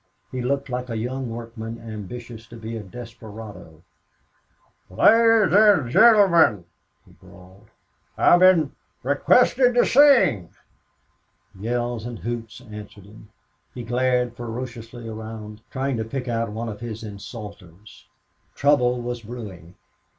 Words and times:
He 0.31 0.41
looked 0.41 0.67
like 0.67 0.89
a 0.89 0.97
young 0.97 1.29
workman 1.29 1.79
ambitious 1.79 2.47
to 2.47 2.55
be 2.55 2.75
a 2.75 2.81
desperado. 2.81 3.83
"Ladies 4.89 5.53
an' 5.53 5.91
gennelmen," 5.91 6.63
he 7.05 7.11
bawled, 7.11 7.67
"I 8.17 8.35
been 8.39 8.71
requested 9.03 9.75
t' 9.75 9.85
sing." 9.85 10.49
Yells 11.53 12.07
and 12.07 12.17
hoots 12.17 12.61
answered 12.61 13.05
him. 13.05 13.29
He 13.75 13.83
glared 13.83 14.35
ferociously 14.35 15.07
around, 15.07 15.61
trying 15.69 15.97
to 15.97 16.03
pick 16.03 16.27
out 16.27 16.49
one 16.49 16.67
of 16.67 16.79
his 16.79 17.03
insulters. 17.03 18.05
Trouble 18.55 19.03
was 19.03 19.21
brewing. 19.21 19.75